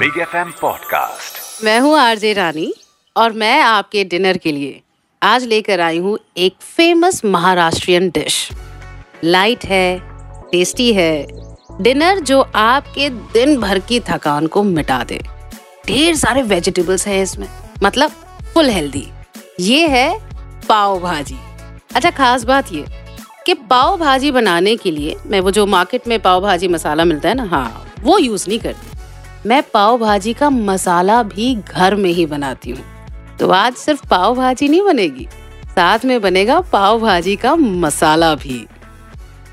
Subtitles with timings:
[0.00, 2.72] Big F M podcast मैं हूँ RJ रानी
[3.16, 4.80] और मैं आपके डिनर के लिए
[5.22, 8.48] आज लेकर आई हूँ एक फ़ेमस महाराष्ट्रियन डिश
[9.24, 10.00] लाइट है
[10.52, 11.26] टेस्टी है।
[11.80, 15.20] डिनर जो आपके दिन भर की थकान को मिटा दे।
[15.86, 17.48] ढेर सारे वेजिटेबल्स हैं इसमें
[17.82, 18.10] मतलब
[18.54, 19.06] फुल हेल्दी
[19.60, 20.08] ये है
[20.68, 21.38] पाव भाजी।
[21.94, 22.84] अच्छा खास बात ये
[23.46, 27.28] कि पाव भाजी बनाने के लिए मैं वो जो मार्केट में पाव भाजी मसाला मिलता
[27.28, 28.89] है ना हाँ वो यूज़ नहीं करती।
[29.46, 34.34] मैं पाव भाजी का मसाला भी घर में ही बनाती हूँ। तो आज सिर्फ़ पाव
[34.34, 35.26] भाजी नहीं बनेगी
[35.66, 38.58] साथ में बनेगा पाव भाजी का मसाला भी।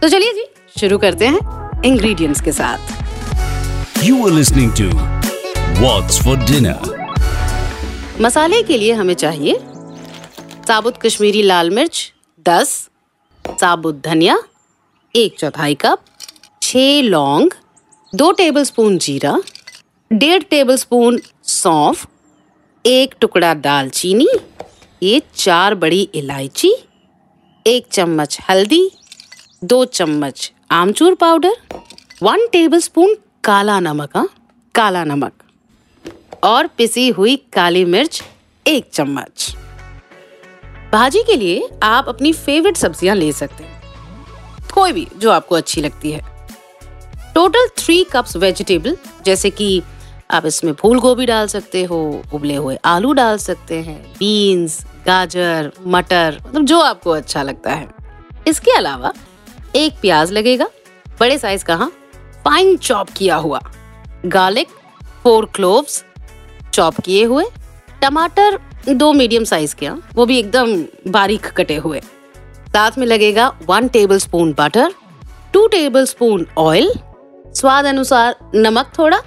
[0.00, 0.44] तो चलिए जी
[0.80, 2.94] शुरू करते हैं इंग्रेडिएंट्स के साथ।
[4.02, 4.88] You are listening to
[5.82, 6.78] What's for Dinner.
[8.20, 9.58] मसाले के लिए हमें चाहिए
[10.68, 12.12] साबुत कश्मीरी लाल मिर्च
[12.46, 12.68] 10
[13.44, 14.38] साबुत धनिया
[15.14, 15.98] एक चौथाई कप
[16.62, 17.50] छः लौंग
[18.12, 19.38] दो टेबलस्पून जीरा
[20.10, 22.06] डेढ़ टेबल टेबलस्पून सौंफ,
[22.84, 24.26] एक टुकड़ा दालचीनी,
[25.02, 26.72] ये चार बड़ी इलायची,
[27.66, 28.88] एक चम्मच हल्दी,
[29.64, 31.54] दो चम्मच आमचूर पाउडर,
[32.22, 34.28] वन टेबलस्पून काला नमक हाँ
[34.74, 35.32] काला नमक,
[36.44, 38.22] और पिसी हुई काली मिर्च
[38.66, 39.54] एक चम्मच।
[40.92, 43.80] भाजी के लिए आप अपनी फेवरेट सब्ज़ियाँ ले सकते हैं,
[44.74, 46.22] कोई भी जो आपको अच्छी लगती है।
[47.34, 49.82] टोटल थ्री कप्स वेजिटेबल जैसे कि
[50.30, 51.98] आप इसमें फूल गोभी डाल सकते हो
[52.34, 57.88] उबले हुए आलू डाल सकते हैं बीन्स गाजर मटर मतलब जो आपको अच्छा लगता है।
[58.48, 59.12] इसके अलावा
[59.76, 60.66] एक प्याज लगेगा
[61.20, 61.90] बड़े साइज़ का हाँ
[62.44, 63.60] फाइन चॉप किया हुआ।
[64.26, 64.68] गार्लिक
[65.22, 66.02] फोर क्लोव्स
[66.72, 67.44] चॉप किए हुए।
[68.02, 68.58] टमाटर
[68.88, 73.88] दो मीडियम साइज़ के हाँ, वो भी एकदम बारीक कटे हुए। साथ में लगेगा one
[74.18, 74.92] tablespoon butter
[75.52, 75.66] two
[76.04, 76.92] tablespoon oil
[77.54, 79.20] स्वाद अनुसार नमक थोड़ा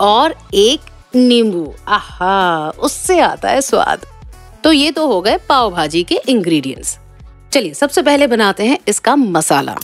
[0.00, 0.80] और एक
[1.14, 4.06] नींबू। आहा, उससे आता है स्वाद।
[4.64, 6.98] तो ये तो हो गए पाव भाजी के इंग्रेडिएंट्स
[7.52, 9.76] चलिए, सबसे पहले बनाते हैं इसका मसाला।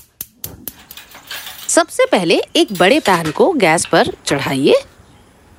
[1.69, 4.81] सबसे पहले एक बड़े पैन को गैस पर चढ़ाइए।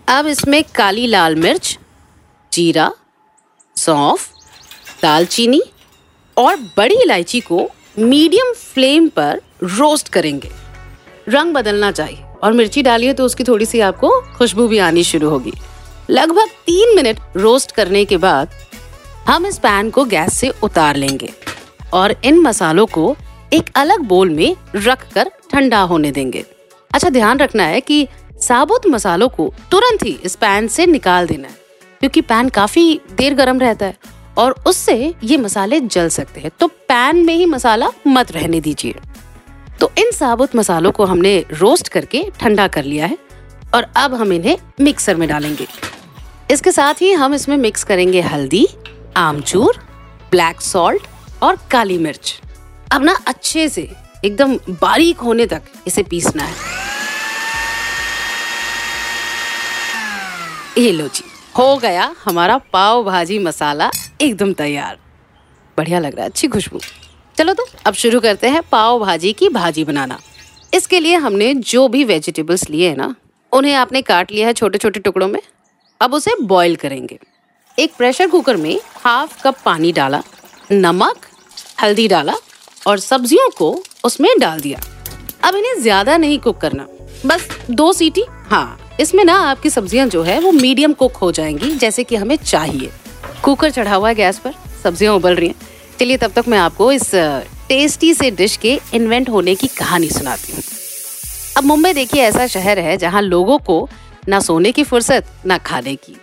[0.07, 1.77] अब इसमें काली लाल मिर्च,
[2.51, 2.91] जीरा,
[3.75, 4.29] सौंफ,
[5.01, 5.61] दालचीनी
[6.37, 7.69] और बड़ी इलायची को
[7.99, 10.51] मीडियम फ्लेम पर रोस्ट करेंगे।
[11.29, 15.29] रंग बदलना चाहिए। और मिर्ची डालिए तो उसकी थोड़ी सी आपको खुशबू भी आनी शुरू
[15.29, 15.53] होगी।
[16.09, 18.49] लगभग तीन मिनट रोस्ट करने के बाद
[19.27, 21.29] हम इस पैन को गैस से उतार लेंगे
[21.93, 23.15] और इन मसालों को
[23.53, 26.43] एक अलग बोल में रख कर ठंडा होने देंगे।
[26.91, 28.07] अच्छा ध्यान रखना है कि
[28.41, 31.55] साबुत मसालों को तुरंत ही इस पैन से निकाल देना है,
[32.01, 33.97] क्योंकि पैन काफ़ी देर गर्म रहता है
[34.37, 38.95] और उससे ये मसाले जल सकते हैं। तो पैन में ही मसाला मत रहने दीजिए।
[39.81, 43.17] तो इन साबुत मसालों को हमने रोस्ट करके ठंडा कर लिया है
[43.73, 45.67] और अब हम इन्हें मिक्सर में डालेंगे।
[46.51, 48.67] इसके साथ ही हम इसमें मिक्स करेंगे हल्दी,
[49.17, 49.77] आमचूर,
[50.31, 51.07] ब्लैक सॉल्ट
[51.43, 52.39] और काली मिर्च।
[52.91, 53.89] अब ना अच्छे से,
[54.25, 56.55] एकदम बारीक होने तक इसे पीसना है।
[60.77, 61.23] ये लो जी,
[61.57, 63.91] हो गया हमारा पाव भाजी मसाला
[64.21, 64.97] एकदम तैयार।
[65.77, 66.79] बढ़िया लग रहा है, अच्छी खुशबू।
[67.41, 70.17] चलो तो अब शुरू करते हैं पाव भाजी की भाजी बनाना।
[70.73, 73.15] इसके लिए हमने जो भी वेजिटेबल्स लिए हैं ना,
[73.51, 75.39] उन्हें आपने काट लिया है छोटे छोटे टुकड़ों में।
[76.01, 77.17] अब उसे बॉईल करेंगे।
[77.77, 80.21] एक प्रेशर कुकर में हाफ़ कप पानी डाला,
[80.71, 81.25] नमक,
[81.81, 82.33] हल्दी डाला
[82.87, 83.71] और सब्जियों को
[84.05, 84.81] उसमें डाल दिया।
[85.43, 86.87] अब इन्हें ज़्यादा नहीं कुक करना,
[87.25, 91.75] बस दो सीटी। हाँ इसमें ना आपकी सब्ज़ियाँ जो है वो मीडियम कुक हो जाएँगी,
[91.75, 92.91] जैसे कि हमें चाहिए।
[93.43, 94.53] कुकर चढ़ा हुआ है गैस पर,
[94.83, 95.69] सब्ज़ियाँ उबल रही हैं।
[96.01, 97.09] चलिए तब तक मैं आपको इस
[97.67, 100.61] टेस्टी से डिश के इन्वेंट होने की कहानी सुनाती हूँ।
[101.57, 103.87] अब मुंबई देखिए ऐसा शहर है जहाँ लोगों को
[104.27, 106.15] ना सोने की फुर्सत, ना खाने की।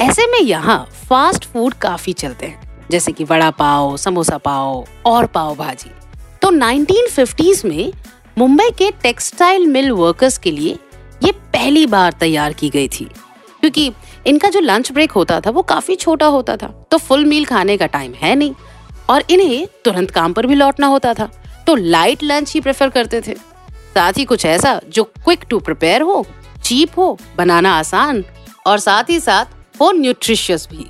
[0.00, 5.26] ऐसे में यहाँ फास्ट फ़ूड काफ़ी चलते हैं, जैसे कि वड़ा पाव, समोसा पाव और
[5.26, 5.90] पाव भाजी।
[6.42, 7.92] तो 1950s में
[8.36, 10.72] मुंबई के टेक्सटाइल मिल वर्कर्स के लिए
[11.22, 13.04] ये पहली बार तैयार की गई थी,
[13.60, 13.90] क्योंकि
[14.26, 17.76] इनका जो लंच ब्रेक होता था वो काफ़ी छोटा होता था तो फुल मील खाने
[17.76, 18.54] का टाइम है नहीं।
[19.10, 21.30] और इन्हें तुरंत काम पर भी लौटना होता था
[21.66, 23.34] तो लाइट लंच ही प्रेफर करते थे।
[23.94, 26.24] साथ ही कुछ ऐसा जो क्विक टू प्रिपेयर हो
[26.64, 28.24] चीप हो, बनाना आसान,
[28.66, 30.86] और साथ ही साथ हो न्यूट्रिशियस भी।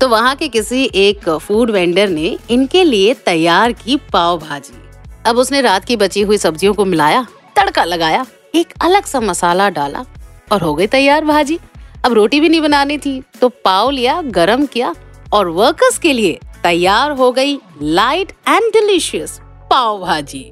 [0.00, 4.82] तो वहाँ के किसी एक फ़ूड वेंडर ने इनके लिए तैयार की पाव भाजी।
[5.26, 7.26] अब उसने रात की बची हुई सब्जियों को मिलाया,
[7.56, 8.24] तड़का लगाया,
[8.54, 10.04] एक अलग सा मसाला डाला
[10.52, 11.58] और हो गई तैयार भाजी।
[12.04, 14.94] अब रोटी भी नहीं बनानी थी तो पाव लिया, गरम किया
[15.32, 19.38] और वर्कर्स के लिए तैयार हो गई लाइट एंड डिलीशियस
[19.70, 20.44] पाव भाजी।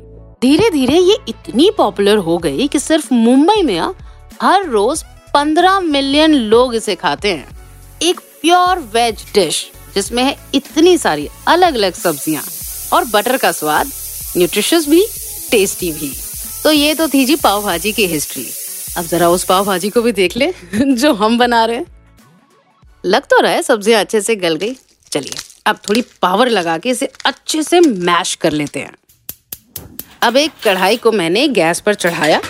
[0.42, 3.80] धीरे धीरे ये इतनी पॉपुलर हो गई कि सिर्फ़ मुंबई में
[4.42, 5.02] हर रोज
[5.34, 7.56] पंद्रह मिलियन लोग इसे खाते हैं।
[8.02, 12.42] एक प्योर वेज डिश जिसमें है इतनी सारी अलग अलग सब्ज़ियाँ
[12.92, 13.90] और बटर का स्वाद
[14.36, 15.06] न्यूट्रिशियस भी
[15.50, 16.12] टेस्टी भी।
[16.64, 18.46] तो ये तो थी जी पाव भाजी की हिस्ट्री
[18.96, 21.86] अब जरा उस पाव भाजी को भी देख ले, जो हम बना रहे हैं।
[23.04, 24.76] लग तो रहा है सब्ज़ियाँ अच्छे से गल गई।
[25.12, 28.94] चलिए। अब थोड़ी पावर लगा के इसे अच्छे से मैश कर लेते हैं।
[30.22, 32.40] अब एक कढ़ाई को मैंने गैस पर चढ़ाया।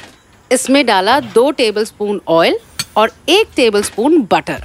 [0.50, 2.58] इसमें डाला दो टेबलस्पून ऑयल
[2.96, 4.64] और एक टेबलस्पून बटर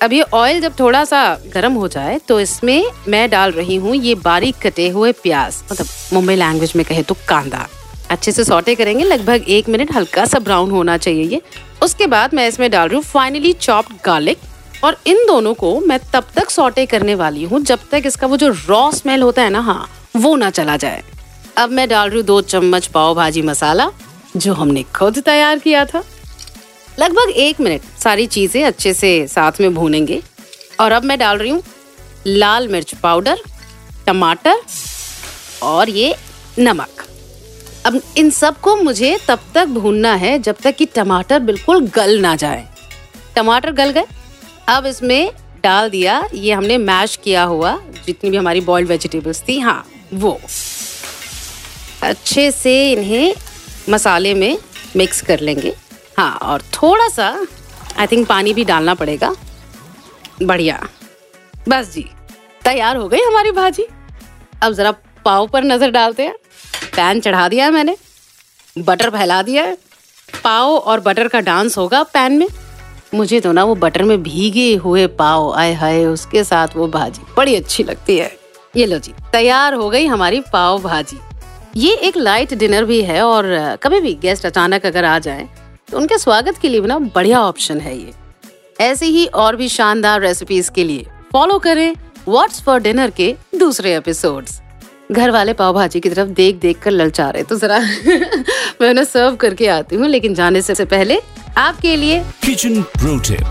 [0.00, 1.22] अब ये ऑयल जब थोड़ा सा
[1.54, 5.86] गर्म हो जाए तो इसमें मैं डाल रही हूँ ये बारीक कटे हुए प्याज। मतलब
[6.12, 7.66] मुंबई लैंग्वेज में कहे तो कांदा।
[8.10, 11.42] अच्छे से सौटे करेंगे, लगभग एक मिनट हल्का सा ब्राउन होना चाहिए ये।
[11.82, 14.38] उसके बाद मैं इसमें डाल रही हूँ फाइनली चॉप्ड गार्लिक
[14.84, 18.36] और इन दोनों को मैं तब तक सौटे करने वाली हूँ जब तक इसका वो
[18.36, 21.02] जो रॉ स्मेल होता है ना हाँ वो ना चला जाए।
[21.58, 23.90] अब मैं डाल रही हूँ दो चम्मच पाव भाजी मसाला,
[24.36, 26.02] जो हमने खुद तैयार किया था।
[26.98, 30.20] लगभग एक मिनट सारी चीज़ें अच्छे से साथ में भूनेंगे
[30.80, 31.62] और अब मैं डाल रही हूँ
[32.26, 33.38] लाल मिर्च पाउडर,
[34.06, 34.60] टमाटर
[35.62, 36.14] और ये
[36.58, 37.04] नमक।
[37.86, 42.34] अब इन सबको मुझे तब तक भूनना है जब तक कि टमाटर बिल्कुल गल ना
[42.36, 42.66] जाए।
[43.36, 44.04] टमाटर गल गए?
[44.70, 45.32] अब इसमें
[45.62, 47.76] डाल दिया, ये हमने मैश किया हुआ,
[48.06, 49.84] जितनी भी हमारी बॉइल्ड वेजिटेबल्स थी हाँ
[50.14, 50.38] वो।
[52.02, 53.34] अच्छे से इन्हें
[53.88, 54.58] मसाले में
[54.96, 55.74] मिक्स कर लेंगे।
[56.18, 57.28] हाँ और थोड़ा सा
[57.98, 59.34] आई थिंक पानी भी डालना पड़ेगा।
[60.42, 60.80] बढ़िया।
[61.68, 62.06] बस जी,
[62.62, 63.86] तैयार हो गई हमारी भाजी।
[64.62, 64.90] अब जरा
[65.24, 66.34] पाव पर नज़र डालते हैं।
[66.96, 67.96] पैन चढ़ा दिया है मैंने
[68.76, 69.76] बटर फैला दिया है।
[70.44, 72.46] पाव और बटर का डांस होगा पैन में।
[73.14, 77.22] मुझे तो ना वो बटर में भीगे हुए पाव आए हाय उसके साथ वो भाजी।
[77.36, 78.30] बड़ी अच्छी लगती है।
[78.76, 81.18] ये लो जी तैयार हो गई हमारी पाव भाजी।
[81.76, 83.44] ये एक लाइट डिनर भी है और
[83.82, 85.48] कभी भी गेस्ट अचानक अगर आ जाए
[85.90, 88.12] तो उनके स्वागत के लिए ना बढ़िया ऑप्शन है ये।
[88.80, 91.94] ऐसे ही और भी शानदार रेसिपीज़ के लिए फॉलो करें
[92.28, 94.60] व्हाट्स फॉर डिनर के दूसरे एपिसोड्स
[95.12, 97.78] घर वाले पाव भाजी की तरफ़ देख देख कर ललचा रहे तो जरा
[98.80, 101.20] मैं उन्हें सर्व करके आती हूँ लेकिन जाने से, से पहले
[101.58, 103.46] आपके लिए। Kitchen pro tip